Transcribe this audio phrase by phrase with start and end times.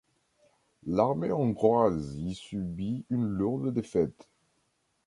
[0.87, 4.27] L'armée hongroise y subit une lourde défaite.